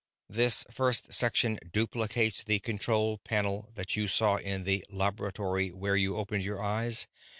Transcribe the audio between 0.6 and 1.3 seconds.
first